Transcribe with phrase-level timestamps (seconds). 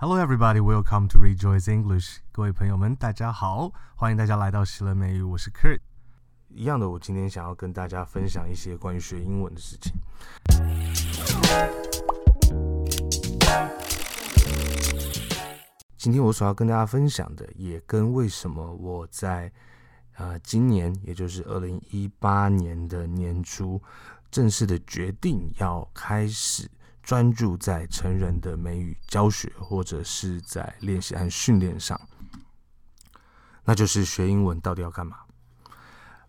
[0.00, 0.60] Hello, everybody.
[0.60, 2.18] Welcome to Rejoice English.
[2.30, 5.22] 各位朋友们，大家好，欢迎大家来到喜乐美语。
[5.22, 5.80] 我是 Kurt。
[6.50, 9.92] 一样的，我今天想要跟大家分享一些关于学英文的事情。
[15.96, 19.50] 今天我所要跟大家分享的，也跟为什么我在
[20.14, 23.82] 呃今年，也就是二零一八年的年初，
[24.30, 26.70] 正式的决定要开始。
[27.08, 31.98] 专注在成人的美语教学，或者是在练习和训练上，
[33.64, 35.16] 那就是学英文到底要干嘛？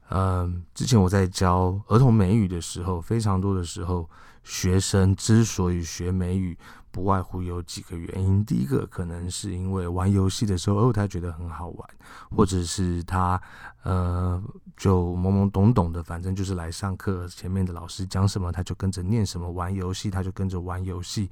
[0.10, 4.10] 嗯，之前我在教儿童美语的时候，非常多的时候，
[4.44, 6.58] 学生之所以学美语，
[6.90, 8.44] 不外乎有几个原因。
[8.44, 11.90] 第一个可能是因为玩游戏的时候，哦，他觉得很好玩，
[12.36, 13.40] 或者是他
[13.84, 14.42] 呃
[14.76, 21.30] 就懵懵懂懂的，反正就是来上课，前面的老师讲什么他就跟着念什么，玩游戏他就跟着玩游戏。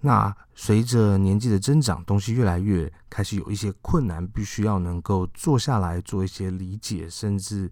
[0.00, 7.70] 那随着年纪的增长，东西越来越开始有一些困难，必须要能够坐下来做一些理解，甚至。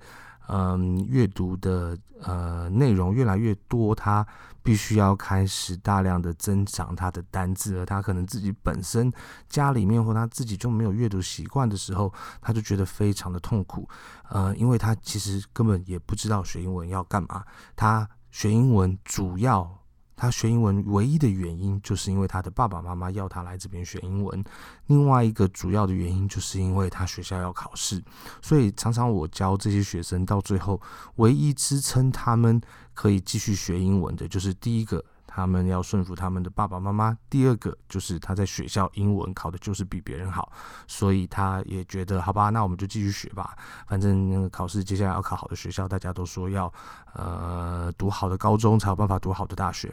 [0.49, 4.25] 嗯，阅读的呃内容越来越多，他
[4.63, 9.13] 必须要开始大量的增长他的单字，而他可能自己本身
[9.49, 13.89] 家里面或他自己就没有阅读习惯的时候，他就觉得非常的痛苦。
[14.29, 19.77] 呃，因为他其实根本也不知道学英文要干嘛，他学英文主要。
[20.17, 24.43] 他学英文唯一的原因，就是因为他的爸爸妈妈要他来这边学英文。
[24.87, 28.03] 另外一个主要的原因，就是因为他学校要考试。
[28.41, 30.81] 所以常常我教这些学生，到最后
[31.17, 32.59] 唯一支撑他们
[32.95, 40.51] 可以继续学英文的，就是第一个，他们要顺服他们的爸爸妈妈；第二个，就是他在学校英文考的就是比别人好，
[40.87, 43.55] 所以他也觉得，好吧，那我们就继续学吧。
[43.87, 46.73] 反正考试接下来要考好的学校，大家都说要
[47.13, 49.93] 呃读好的高中才有办法读好的大学。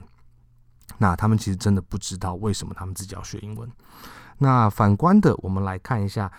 [0.97, 3.69] 那他们其实真的不知道为什么他们自己要学英文。
[4.37, 6.31] 那反观的，我们来看一下，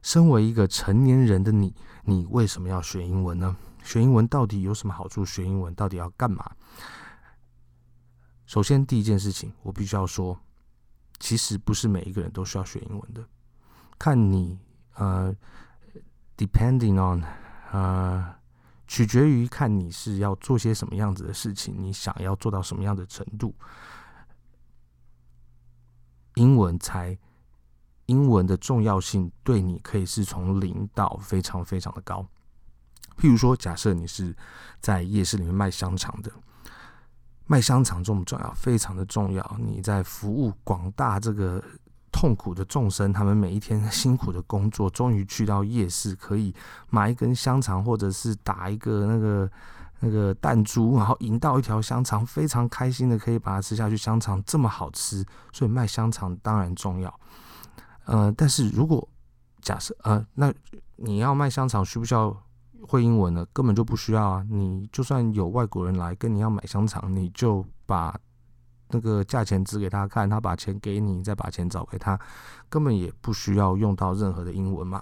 [0.00, 3.56] 身为一个成年人的你，你为什么要学英文呢？
[3.84, 5.24] 学英文到底有什么好处？
[5.24, 6.50] 学英文到底要干嘛？
[8.46, 10.38] 首先，第一件事情，我必须要说，
[11.18, 13.24] 其实不是每一个人都需要学英文的。
[13.98, 14.58] 看你，
[14.94, 15.34] 呃
[16.36, 17.22] ，depending on，
[17.70, 18.34] 呃，
[18.86, 23.54] 取决于看你是要做些什么样子的事情，你想要做到什么样的程度。
[26.34, 27.16] 英文才，
[28.06, 32.26] 英文的重要性对你可以是从零到非常非常的高。
[33.18, 34.34] 譬如说，假设你是
[34.80, 36.30] 在夜市里面卖香肠的，
[37.46, 38.52] 卖香肠重不重要？
[38.54, 39.56] 非常的重要。
[39.58, 41.62] 你在服务广大这个
[42.10, 46.54] 痛苦的众生，他们每一天辛苦的工作，终于去到夜市，可以
[46.90, 49.50] 买一根香肠，或者是打一个那个。
[50.04, 53.96] 那个弹珠，然后赢到一条香肠，非常开心的可以把它吃下去。
[53.96, 57.20] 香肠这么好吃，所以卖香肠当然重要。
[58.06, 59.08] 呃，但是如果
[59.60, 60.52] 假设呃，那
[60.96, 62.36] 你要卖香肠需不需要
[62.82, 63.46] 会英文呢？
[63.52, 64.46] 根本就不需要啊！
[64.50, 68.18] 你就算有外国人来跟你要买香肠，你就把
[68.88, 72.18] 那个价钱指给他看，他把钱给你，再把钱找给他，
[72.68, 75.00] 根本也不需要用到任何的英文嘛。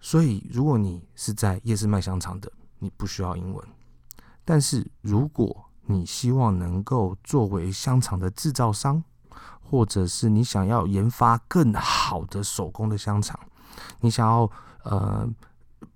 [0.00, 2.50] 所以，如果你是在夜市卖香肠的，
[2.80, 3.64] 你不需要英文。
[4.50, 9.04] 但是，如果你希望能够作为香肠的制造商，
[9.60, 13.38] 或者是你想要研发更好的手工的香肠，
[14.00, 14.50] 你想要
[14.84, 15.28] 呃，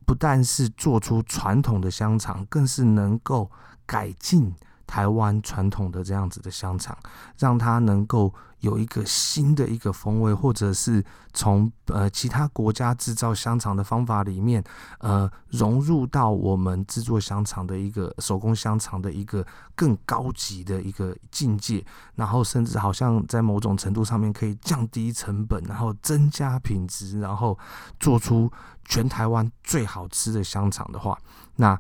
[0.04, 3.50] 不但是做出传统的香肠，更是能够
[3.86, 4.54] 改进
[4.86, 6.94] 台湾传统的这样子的香肠，
[7.38, 8.34] 让它能够。
[8.62, 14.62] 有一个新的一个风味，或者是从呃其他国家制造香肠的方法里面，
[15.00, 21.84] 呃融入到我们制作香肠的一个手工香肠的一个更高级的一个境界，
[22.14, 27.58] 然后甚至好像在某种程度上面可以降低成本，然后增加品质，然后
[27.98, 28.48] 做出
[28.84, 31.18] 全台湾最好吃的香肠的话，
[31.56, 31.76] 那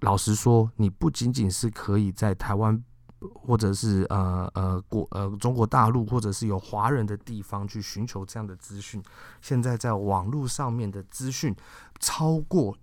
[0.00, 2.82] 老实说，你不仅仅是可以在台湾。
[3.20, 9.02] 或者是呃呃国呃中国大陆，或者是有华人的地方去寻求这样的资讯。
[9.40, 11.54] 现在在网络上面的资讯
[11.98, 12.76] 超过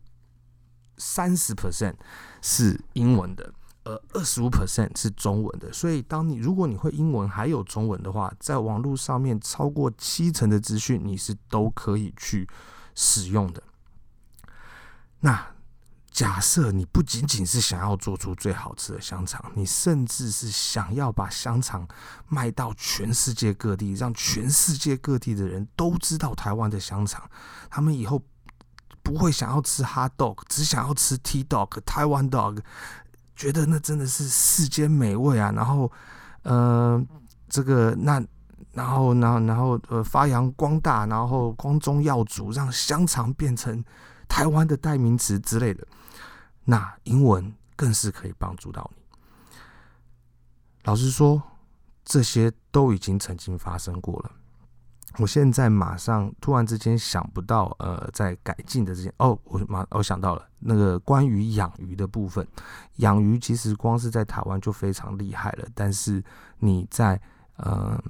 [0.97, 1.95] 三十 percent
[2.41, 3.53] 是英文的，
[3.85, 5.71] 而二十五 percent 是中文的。
[5.71, 12.47] 所以，当你如果你会英文还有中文的话，在网络上面超过七成的资讯你是都可以去
[12.93, 13.63] 使用的。
[15.21, 15.54] 那。
[16.15, 21.85] 假设你不仅仅是想要做出最好吃的香肠，你甚至是想要把香肠
[22.29, 27.29] 卖到全世界各地，让全世界各地的人都知道台湾的香肠，
[27.69, 28.23] 他们以后
[29.03, 32.59] 不会想要吃 hot dog，只想要吃 T dog、台湾 dog，
[33.35, 35.51] 觉得那真的是世间美味啊！
[35.53, 35.91] 然后，
[36.43, 37.05] 呃，
[37.49, 38.23] 这个那
[38.71, 43.83] 然后，然后，然后，呃，发扬光大，然后光宗耀祖，让香肠变成
[44.29, 45.85] 台湾的代名词之类的。
[46.65, 49.03] 那英文更是可以帮助到你。
[50.83, 51.41] 老实说，
[52.03, 54.31] 这些都已经曾经发生过了。
[55.17, 62.45] 我现在马上突然之间想不到，呃，在改进的这些哦，我马我想到了那个关于养鱼的部分。
[62.97, 66.21] 养鱼其实光是在台湾就非常厉害了，但是
[66.59, 67.21] 你在
[67.55, 68.03] 呃。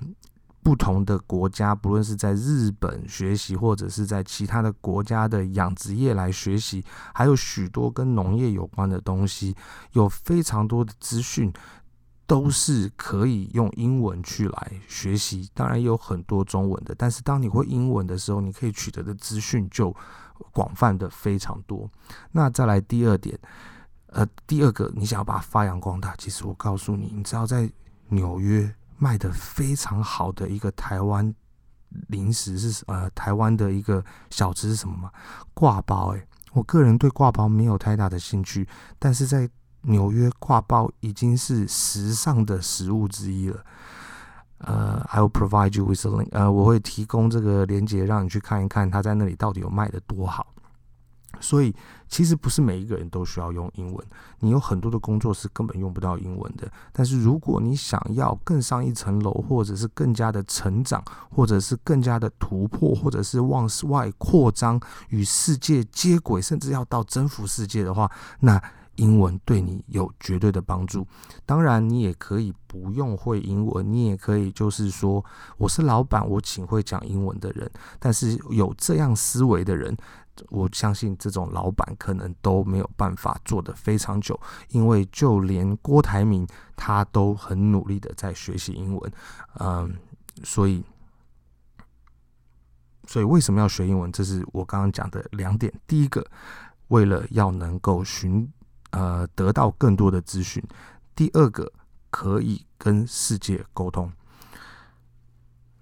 [0.66, 6.84] 不同的国家，不论是在日本学习，或者是在其他的国家的养殖业来学习，
[7.14, 9.56] 还有许多跟农业有关的东西，
[9.92, 11.54] 有非常多的资讯
[12.26, 15.48] 都是可以用英文去来学习。
[15.54, 19.96] 当然也有很多中文的，但是当你会英文的时候，你可以取得的资讯就
[20.52, 21.88] 广泛的非常多。
[22.32, 23.38] 那再来第二点，
[24.08, 27.72] 呃，第二个你想要把它发扬光大，其实我告诉你，你知道在
[28.10, 28.74] 纽约。
[28.98, 31.34] 卖的非常好的一个台湾
[32.08, 35.12] 零食是呃，台湾的一个小吃是什么吗？
[35.54, 38.68] 挂包诶，我个人对挂包没有太大的兴趣，
[39.00, 39.50] 但是在
[39.82, 43.64] 纽约挂包已经是时尚的食物之一了。
[44.60, 50.48] 呃，I will provide you with a link，呃，我会提供这个链接让你去看一看，它在那里到底有卖的多好。
[51.40, 51.76] 所以，
[52.08, 54.06] 其实不是每一个人都需要用英文。
[54.40, 56.72] 你有很多的工作是根本用不到英文的。
[56.92, 64.80] 但是，如果你想要更上一层楼，或者是更加的成长，或者是更加的突破，或者是往外扩张，
[65.10, 68.10] 与世界接轨，甚至要到征服世界的话，
[68.40, 68.62] 那
[68.96, 71.06] 英文对你有绝对的帮助。
[71.46, 75.24] 当然，你也可以不用会英文，你也可以就是说，
[75.58, 77.70] 我是老板，我请会讲英文的人。
[78.00, 79.96] 但是有这样思维的人。
[80.50, 84.40] 我相信这种老板可能都没有办法做得非常久，
[84.70, 89.12] 因为就连郭台铭他都很努力的在学习英文，
[89.60, 89.96] 嗯，
[90.44, 90.84] 所以，
[93.08, 94.12] 所以为什么要学英文？
[94.12, 95.74] 这是我刚刚讲的两点。
[95.88, 96.26] 第一个，
[96.88, 98.52] 为了要能够寻
[98.92, 100.64] 呃得到更多的资讯；
[101.16, 101.72] 第二个，
[102.10, 104.12] 可以跟世界沟通。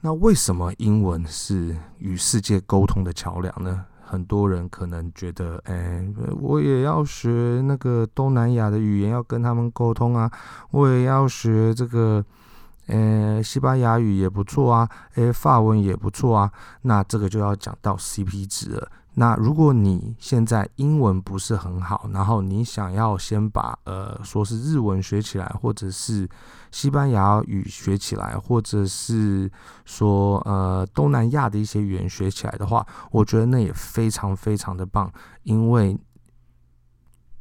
[0.01, 3.85] 那为什么英文是与世界沟通的桥梁呢？
[4.13, 6.05] 很多人可能觉得，哎、
[6.39, 10.31] 我也要学那个东南亚的语言，要跟他们沟通啊。
[10.69, 12.23] 我也要学这个，
[12.85, 16.51] 呃、西班牙语也不错啊，哎、欸，法文也不错啊。
[16.83, 18.87] 那这个就要讲到 CP 值了。
[19.15, 26.27] 那如果你现在英文不是很好，然后你想要先把呃说是日文学起来，或者是
[26.71, 29.51] 西班牙语学起来，或者是
[29.85, 35.11] 说呃东南亚的一些语言学起来的话，我觉得那也非常非常的棒。
[35.43, 35.95] 因为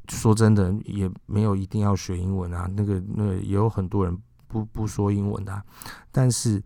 [0.09, 4.15] 说真的，也没有一定要学英文啊，那个那也有很多人
[4.47, 5.63] 不不说英文的，
[6.11, 6.63] 但是。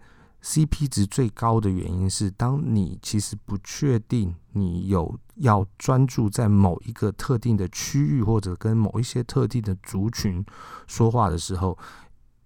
[0.47, 10.47] CP 值最高的原因是，当你其实不确定你有要专注在某一个特定的区域，或者跟某一些特定的族群
[10.87, 11.77] 说话的时候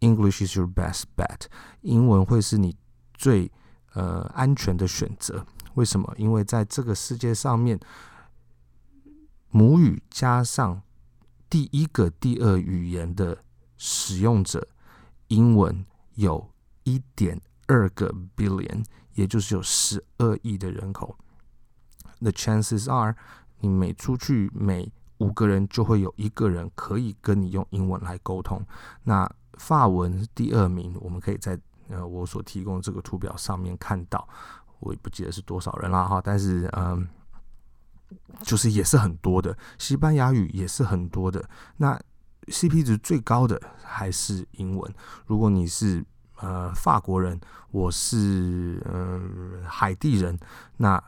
[0.01, 1.43] ，English is your best bet。
[1.83, 2.75] 英文会是你
[3.13, 3.53] 最
[3.93, 5.45] 呃安全的选择。
[5.75, 6.11] 为什么？
[6.17, 7.79] 因为在这个世界上面，
[9.51, 10.81] 母语加上
[11.51, 13.45] 第一个、第二语言的
[13.77, 14.67] 使用者，
[15.29, 16.51] 英文有
[16.85, 17.39] 一点。
[17.71, 18.85] 二个 billion，
[19.15, 21.17] 也就是有十二亿的人口。
[22.19, 23.15] The chances are，
[23.61, 28.67] 你每出去每五个人就会有一个人可以跟你用英文来沟通。
[29.05, 31.57] 那法文第二名，我们可以在
[31.89, 34.29] 呃我所提供这个图表上面看到，
[34.81, 37.07] 我也不记得是多少人了哈，但是嗯，
[38.43, 39.57] 就是也是很多的。
[39.79, 41.49] 西班牙语也是很多的。
[41.77, 41.99] 那
[42.47, 44.95] CP 值最高的还是英文。
[45.27, 46.05] 如果你是
[46.41, 47.39] 呃，法国人，
[47.71, 50.39] 我是呃海地人，
[50.79, 51.03] 那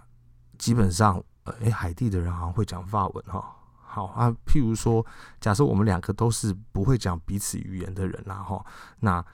[0.59, 3.57] 基本上，呃，诶，海地的人好像会讲法文哈。
[3.81, 5.05] 好啊，譬如说，
[5.41, 8.65] 假设我们两个都是不会讲彼此语言的人啦哈，
[9.01, 9.25] 那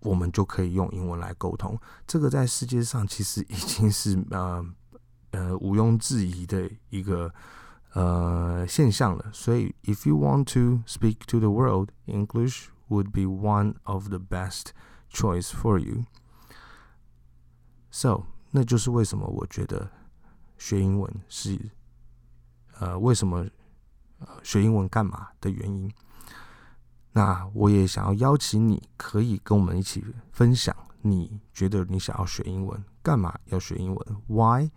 [0.00, 1.78] 我们就可以用英文来沟通。
[2.06, 4.64] 这个在世界上其实已经是呃
[5.30, 7.32] 呃毋庸置疑的一个
[7.92, 9.26] 呃现象了。
[9.32, 14.72] 所以，if you want to speak to the world, English would be one of the best.
[15.11, 16.05] Choice for you.
[17.89, 19.89] So，那就是为什么我觉得
[20.57, 21.57] 学英文是
[22.79, 23.47] 呃，为什么
[24.19, 25.91] 呃学英文干嘛的原因。
[27.13, 34.21] 那我也想要邀请你，可以跟我们一起分享，你觉得你想要学英文，干嘛要学英文？
[34.27, 34.69] Why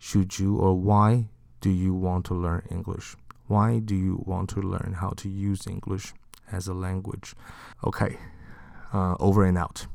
[0.00, 1.26] should you or why
[1.60, 3.14] do you want to learn English?
[3.46, 6.12] Why do you want to learn how to use English
[6.50, 7.34] as a language?
[7.82, 8.16] Okay.
[8.93, 9.87] Uh, over and out.